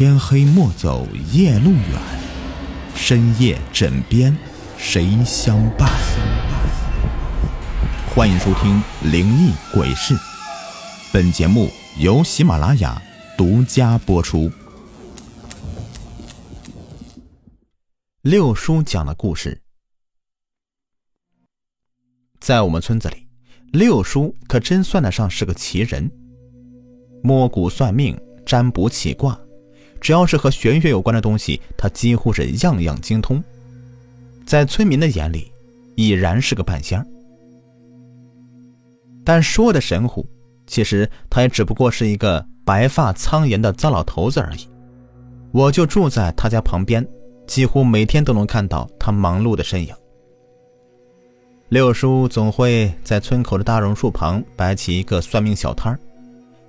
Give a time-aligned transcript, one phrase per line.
[0.00, 2.00] 天黑莫走夜路远，
[2.94, 4.34] 深夜枕边
[4.78, 5.90] 谁相伴？
[8.08, 8.82] 欢迎收听
[9.12, 10.14] 《灵异鬼事》，
[11.12, 11.68] 本节目
[11.98, 12.98] 由喜马拉雅
[13.36, 14.50] 独家播出。
[18.22, 19.60] 六叔讲的故事，
[22.40, 23.28] 在我们村子里，
[23.70, 26.10] 六叔可真算得上是个奇人，
[27.22, 29.38] 摸骨算命、占卜起卦。
[30.00, 33.42] 只要是和玄学有关的东西，他几乎是样样精通。
[34.46, 35.52] 在村民的眼里，
[35.94, 37.06] 已然是个半仙儿。
[39.22, 40.26] 但说的神乎，
[40.66, 44.68] 其实他也只不过是一个白发苍颜的糟老头子而已。
[45.52, 47.06] 我就住在他家旁边，
[47.46, 49.94] 几乎每天都能看到他忙碌的身影。
[51.68, 56.00] 六叔总会在村口的大榕树旁摆起一个算命小摊儿，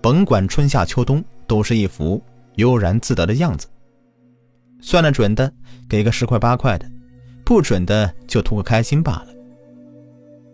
[0.00, 2.22] 甭管春夏秋冬，都是一副。
[2.56, 3.66] 悠然自得的样子。
[4.80, 5.52] 算得准的
[5.88, 6.86] 给个十块八块的，
[7.44, 9.28] 不准的就图个开心罢了。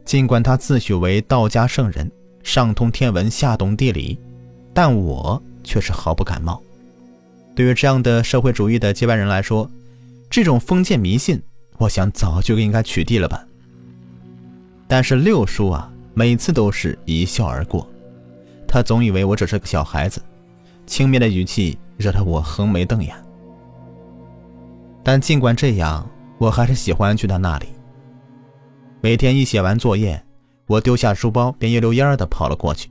[0.04, 2.10] 尽管他自诩为道家圣人，
[2.42, 4.18] 上通天文下懂地理，
[4.72, 6.62] 但我却是毫不感冒。
[7.54, 9.70] 对于这样的社会主义的接班人来说，
[10.30, 11.40] 这种封建迷信，
[11.78, 13.46] 我想早就应该取缔了吧。
[14.88, 17.86] 但是六叔啊，每次都是一笑而过，
[18.66, 20.20] 他总以为我只是个小孩子，
[20.92, 21.78] 轻蔑的语气。
[21.96, 23.14] 惹得我横眉瞪眼，
[25.04, 27.66] 但尽管这样，我还是喜欢去他那里。
[29.00, 30.20] 每天一写完作业，
[30.66, 32.90] 我丢下书包，便一溜烟的跑了过去。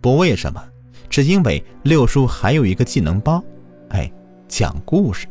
[0.00, 0.62] 不为什么，
[1.08, 3.42] 只因为六叔还有一个技能包，
[3.90, 4.10] 哎，
[4.48, 5.26] 讲故事。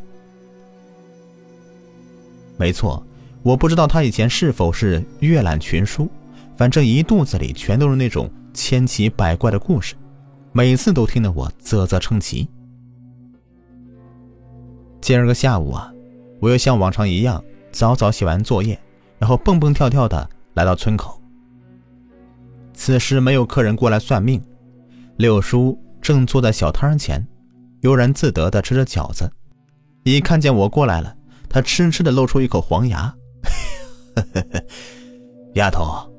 [2.56, 3.04] 没错，
[3.42, 6.08] 我不知道他以前是否是阅览群书，
[6.56, 9.94] 反正一肚子里全都是那种千奇百怪的故事，
[10.56, 12.48] 每次都听得我啧啧称奇。
[15.02, 15.92] 今儿个下午啊，
[16.40, 18.80] 我又像往常一样早早写完作业，
[19.18, 21.20] 然后蹦蹦跳跳的来到村口。
[22.72, 24.42] 此时没有客人过来算命，
[25.18, 27.22] 六叔正坐在小摊前，
[27.82, 29.30] 悠然自得的吃着饺子。
[30.04, 31.14] 一看见我过来了，
[31.50, 33.14] 他痴痴的露出一口黄牙
[35.52, 36.10] ：“丫头，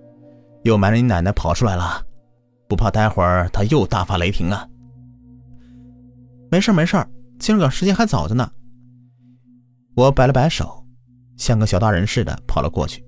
[0.62, 2.06] 又瞒着你奶奶跑出来了，
[2.68, 4.68] 不怕待会儿他又大发雷霆啊
[6.52, 7.06] ？”“没事没事，
[7.40, 8.52] 今儿个时间还早着呢。”
[9.96, 10.86] 我摆了摆手，
[11.38, 13.04] 像个小大人似的跑了过去，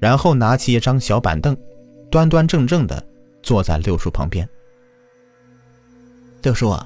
[0.00, 1.56] 然后拿起一张小板凳，
[2.10, 3.04] 端端正正的
[3.42, 4.48] 坐在六叔旁边。
[6.42, 6.76] 六叔，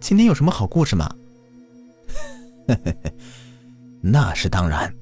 [0.00, 1.14] 今天有什么好故事吗？
[4.00, 4.94] 那是当然。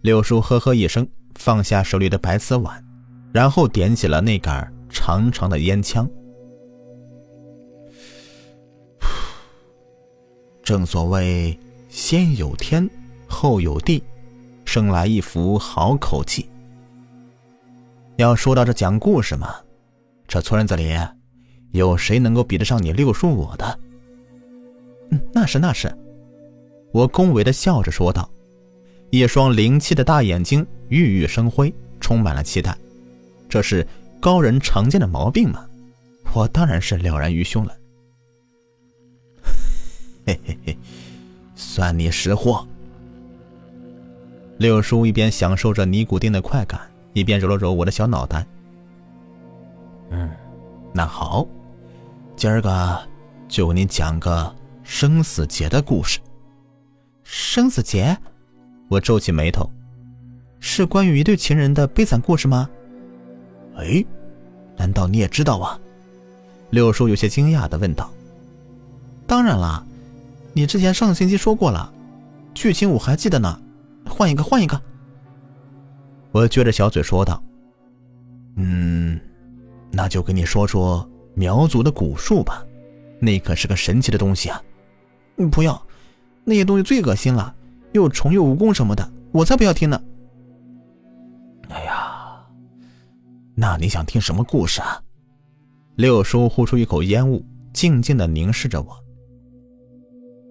[0.00, 1.06] 六叔呵呵一声，
[1.36, 2.84] 放下手里的白瓷碗，
[3.32, 6.08] 然后点起了那杆长长的烟枪。
[10.62, 11.58] 正所谓。
[11.88, 12.88] 先有天，
[13.28, 14.02] 后有地，
[14.64, 16.48] 生来一副好口气。
[18.16, 19.56] 要说到这讲故事嘛，
[20.26, 20.96] 这村子里
[21.72, 23.78] 有谁能够比得上你六叔我的？
[25.10, 25.94] 嗯，那是那是，
[26.92, 28.26] 我恭维的笑着说道，
[29.10, 32.74] 一双灵气的大眼睛熠熠生辉，充满了期待。
[33.50, 33.86] 这是
[34.22, 35.66] 高人常见的毛病嘛？
[36.32, 37.76] 我当然是了然于胸了。
[40.24, 40.78] 嘿嘿嘿。
[41.56, 42.64] 算你识货。
[44.58, 46.80] 六叔一边享受着尼古丁的快感，
[47.14, 48.46] 一边揉了揉我的小脑袋。
[50.10, 50.30] 嗯，
[50.94, 51.44] 那好，
[52.36, 53.02] 今儿个
[53.48, 54.54] 就给你讲个
[54.84, 56.20] 生死劫的故事。
[57.24, 58.16] 生死劫？
[58.88, 59.68] 我皱起眉头，
[60.60, 62.70] 是关于一对情人的悲惨故事吗？
[63.76, 64.04] 哎，
[64.76, 65.78] 难道你也知道啊？
[66.70, 68.10] 六叔有些惊讶的问道。
[69.26, 69.84] 当然啦。
[70.54, 71.90] 你之前上星期说过了，
[72.52, 73.58] 剧情我还记得呢，
[74.06, 74.78] 换一个，换一个。
[76.30, 77.42] 我撅着小嘴说道
[78.56, 79.18] ：“嗯，
[79.90, 82.62] 那就跟你说说苗族的蛊术吧，
[83.18, 84.62] 那可是个神奇的东西啊。”
[85.50, 85.82] 不要，
[86.44, 87.54] 那些东西最恶心了，
[87.92, 89.98] 又虫又蜈蚣什么的，我才不要听呢。
[93.54, 95.02] 那你想听什么故事啊？
[95.96, 98.96] 六叔呼出一口烟雾，静静的凝视着我。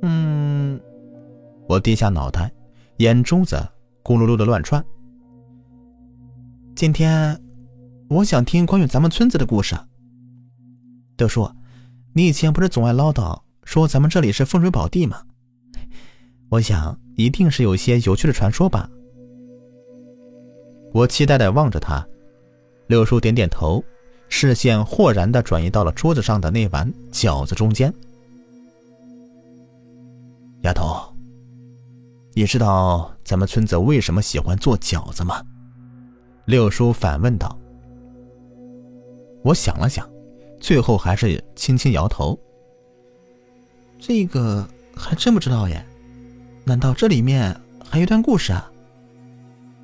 [0.03, 0.79] 嗯，
[1.67, 2.51] 我低下脑袋，
[2.97, 3.55] 眼珠子
[4.03, 4.83] 咕噜噜的乱转。
[6.75, 7.39] 今天，
[8.09, 9.75] 我想听关于咱们村子的故事。
[11.17, 11.49] 六叔，
[12.13, 15.21] 你以前不是总爱唠叨说咱们这里是风水宝地吗？
[16.49, 18.89] 我想一定是有一些有趣的传说吧。
[20.93, 22.05] 我期待的望着他，
[22.91, 23.81] 六叔点点头，
[24.27, 27.91] 视线豁然的转移到了桌子上的那碗饺子中间。
[30.63, 31.01] 丫头，
[32.33, 35.41] 你知道咱们村子为什么喜欢做饺子吗？
[36.43, 37.57] 六叔反问道。
[39.41, 40.05] 我想了想，
[40.59, 42.37] 最后还是轻轻摇头。
[43.97, 45.81] 这个还真不知道耶，
[46.65, 47.57] 难道这里面
[47.89, 48.69] 还有一段故事啊？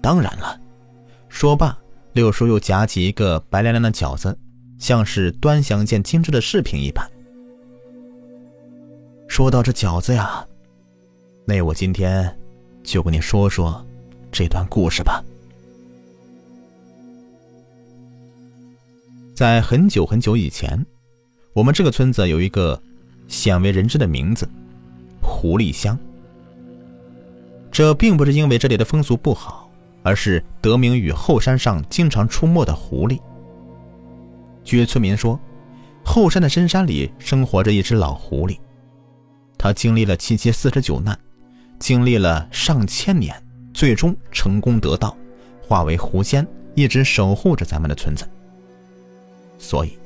[0.01, 0.59] 当然了。
[1.30, 1.80] 说罢，
[2.18, 4.36] 六叔又夹起一个白亮亮的饺子，
[4.80, 7.08] 像是端详件精致的饰品一般。
[9.28, 10.44] 说到这饺子呀，
[11.46, 12.36] 那我今天
[12.84, 13.86] 就跟你说说
[14.31, 15.24] 这段故事吧。
[19.36, 20.84] 在很久很久以前，
[21.54, 22.81] 我们这个村子有一个
[23.28, 24.50] 鲜为人知的名字——
[25.22, 25.96] 狐狸乡。
[27.72, 29.67] 这并不是因为这里的风俗不好，
[30.07, 33.19] 而是得名于后山上经常出没的狐狸。
[34.63, 35.38] 据村民说，
[36.01, 38.57] 后山的深山里生活着一只老狐狸，
[39.57, 41.19] 它经历了七七四十九难，
[41.77, 43.36] 经历了上千年，
[43.74, 45.13] 最终成功得道，
[45.62, 48.25] 化为狐仙，一直守护着咱们的村子。
[49.57, 50.00] 所以，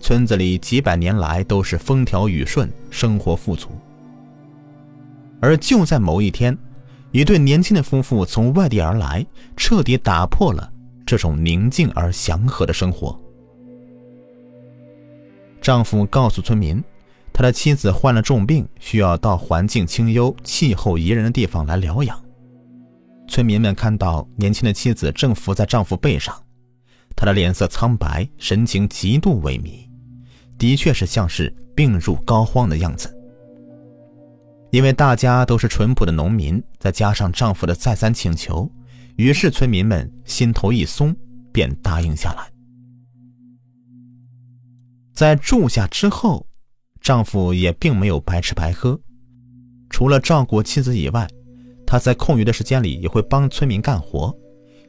[0.00, 3.68] 村子里几百年来都是风调雨顺，生活富足。
[5.38, 6.56] 而就在某一天，
[7.10, 9.24] 一对年轻的夫妇从外地而来，
[9.56, 10.70] 彻底打破了
[11.06, 13.18] 这种宁静而祥和的生活。
[15.60, 16.82] 丈夫告诉村民，
[17.32, 22.22] 他的妻子患了重病，需要到环境清幽、气候宜人的地方来疗养。
[23.26, 26.34] 村民们看到年轻的妻子正伏在丈夫背上。
[27.16, 29.88] 他的脸色苍白，神情极度萎靡，
[30.56, 33.12] 的确是像是病入膏肓的样子。
[34.70, 38.70] 因为大家都是淳朴的农民，再加上丈夫的再三请求，
[39.16, 41.16] 于是村民们心头一松，
[41.52, 42.50] 便答应下来。
[45.14, 46.46] 在住下之后，
[47.00, 49.00] 丈夫也并没有白吃白喝，
[49.88, 51.26] 除了照顾妻子以外，
[51.86, 54.36] 他在空余的时间里也会帮村民干活。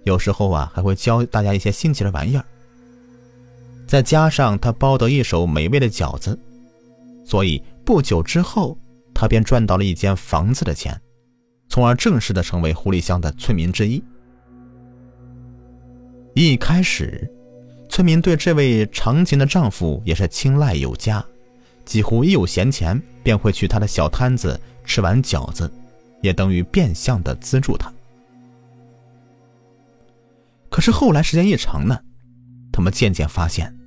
[0.03, 2.43] 有时候啊，还会教大家一些新奇的玩意儿。
[3.87, 6.37] 再加上他包得一手美味的饺子，
[7.25, 8.77] 所以不久之后，
[9.19, 10.97] 他便赚到了一间房子的钱，
[11.67, 14.01] 从而正式的成为狐狸乡的村民之一。
[16.33, 17.29] 一开始，
[17.89, 21.21] 村民对这位长情的丈夫也是青睐有加，
[21.83, 25.69] 几乎一有闲钱便会去他的小摊子吃完饺子，
[26.21, 27.91] 也等于变相的资助他。
[30.69, 31.99] 可是后来时间一长呢，
[32.71, 33.77] 他们渐渐发现，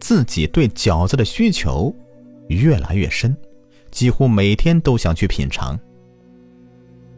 [0.00, 1.94] 自己对饺子的需求
[2.48, 3.36] 越来越深，
[3.90, 5.78] 几乎每天都想去品尝。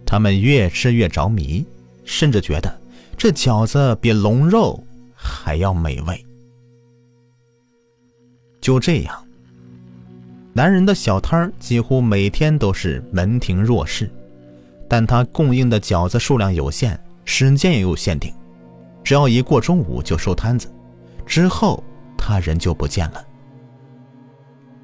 [0.05, 1.65] 他们越吃越着迷，
[2.05, 2.81] 甚至觉得
[3.17, 4.83] 这饺子比龙肉
[5.15, 6.25] 还要美味。
[8.61, 9.27] 就这样，
[10.53, 14.11] 男人的小摊儿几乎每天都是门庭若市，
[14.89, 18.33] 但他供应的饺子数量有限，时间也有限定。
[19.03, 20.73] 只要一过中午就收摊子，
[21.27, 21.83] 之后
[22.17, 23.25] 他人就不见了。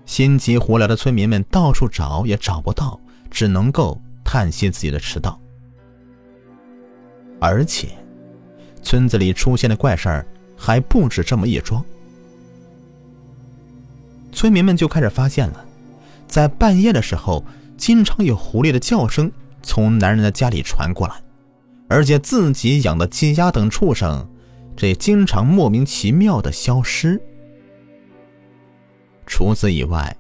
[0.09, 2.99] 心急火燎的村民们到处找也找不到，
[3.31, 5.39] 只能够叹息自己的迟到。
[7.39, 7.89] 而且，
[8.83, 10.27] 村子里出现的怪事儿
[10.57, 11.85] 还不止这么一桩。
[14.33, 15.63] 村民们就开始发现了，
[16.27, 17.45] 在半夜的时候，
[17.77, 19.31] 经常有狐狸的叫声
[19.63, 21.15] 从男人的家里传过来。
[21.87, 24.27] 而且自己养的鸡鸭等畜生，
[24.75, 27.21] 这经常莫名其妙的消失。
[29.29, 30.17] 除此以外，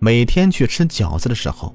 [0.00, 1.72] 每天去吃饺子的时候，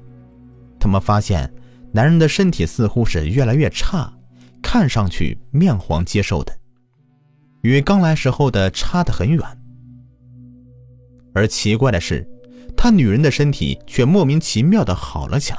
[0.78, 1.50] 他们发现
[1.92, 4.12] 男人的身体似乎是越来越差，
[4.60, 6.52] 看上去面黄肌瘦的，
[7.62, 9.40] 与刚来时候的差得很远。
[11.32, 12.28] 而奇怪的是，
[12.76, 15.58] 他女人的身体却莫名其妙的好了起来，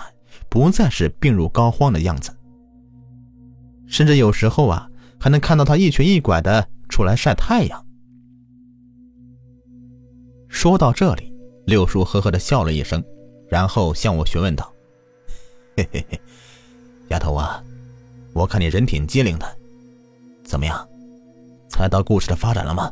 [0.49, 2.35] 不再是病入膏肓的样子。
[3.87, 7.84] 甚至有时候啊，还能看到他一瘸一拐的出来晒太阳。
[10.55, 11.33] 说到这里，
[11.65, 13.03] 六叔呵呵的笑了一声，
[13.49, 14.73] 然后向我询问道
[15.75, 16.17] ：“嘿嘿嘿，
[17.09, 17.61] 丫头啊，
[18.33, 19.45] 我看你人挺机灵的，
[20.45, 20.87] 怎么样，
[21.67, 22.89] 猜到故事的发展了吗？”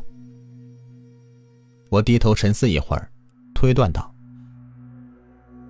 [1.88, 3.10] 我低头沉思一会儿，
[3.54, 4.14] 推断道：“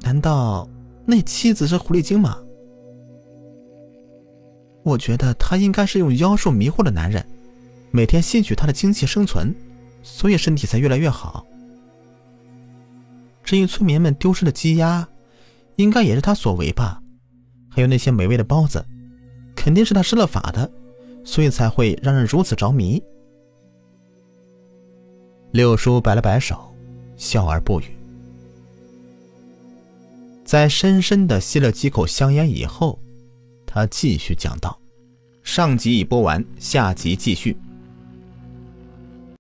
[0.03, 0.69] 难道
[1.07, 2.37] 那妻子是狐狸精吗？”
[4.83, 7.25] 我觉得他应该是用妖术迷惑了男人，
[7.93, 9.55] 每天吸取他的精气生存，
[10.03, 11.47] 所以身体才越来越好。
[13.45, 15.07] 至于村民们丢失的鸡鸭，
[15.77, 17.01] 应该也是他所为吧？
[17.71, 18.85] 还有那些美味的包子，
[19.55, 20.71] 肯定是他施了法的，
[21.25, 23.03] 所以才会让人如此着迷。
[25.53, 26.75] 六叔摆了摆手，
[27.17, 27.85] 笑而不语。
[30.45, 32.99] 在深深的吸了几口香烟以后，
[33.67, 34.79] 他继续讲道
[35.43, 37.57] ：“上集已播完，下集继续。”